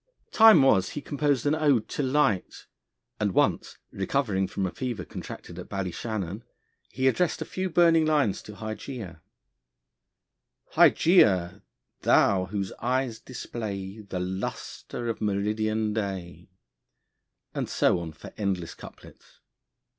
Time 0.31 0.63
was 0.63 0.89
he 0.89 0.99
composed 0.99 1.45
an 1.45 1.53
ode 1.53 1.87
to 1.89 2.01
Light, 2.01 2.65
and 3.19 3.33
once 3.35 3.77
recovering 3.91 4.47
from 4.47 4.65
a 4.65 4.71
fever 4.71 5.05
contracted 5.05 5.59
at 5.59 5.69
Ballyshannon, 5.69 6.41
he 6.89 7.07
addressed 7.07 7.39
a 7.39 7.45
few 7.45 7.69
burning 7.69 8.03
lines 8.07 8.41
to 8.41 8.55
Hygeia: 8.55 9.21
Hygeia! 10.73 11.61
thou 12.01 12.45
whose 12.45 12.71
eyes 12.79 13.19
display 13.19 13.99
The 13.99 14.19
lustre 14.19 15.07
of 15.07 15.21
meridian 15.21 15.93
day; 15.93 16.49
and 17.53 17.69
so 17.69 17.99
on 17.99 18.11
for 18.11 18.33
endless 18.37 18.73
couplets. 18.73 19.39